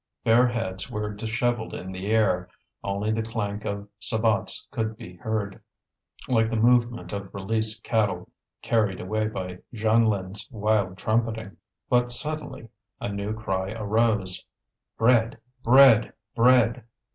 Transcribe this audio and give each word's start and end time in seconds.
Bare 0.23 0.47
heads 0.47 0.89
were 0.89 1.13
dishevelled 1.13 1.75
in 1.75 1.91
the 1.91 2.07
air; 2.07 2.49
only 2.83 3.11
the 3.11 3.21
clank 3.21 3.65
of 3.65 3.87
sabots 3.99 4.65
could 4.71 4.97
be 4.97 5.17
heard, 5.17 5.61
like 6.27 6.49
the 6.49 6.55
movement 6.55 7.13
of 7.13 7.31
released 7.35 7.83
cattle, 7.83 8.27
carried 8.63 8.99
away 8.99 9.27
by 9.27 9.59
Jeanlin's 9.75 10.49
wild 10.49 10.97
trumpeting. 10.97 11.57
But 11.87 12.11
suddenly 12.11 12.69
a 12.99 13.09
new 13.09 13.35
cry 13.35 13.73
arose: 13.73 14.43
"Bread! 14.97 15.37
bread! 15.61 16.13
bread!" 16.33 16.83